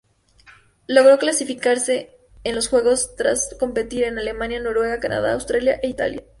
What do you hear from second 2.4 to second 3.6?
en los juegos tras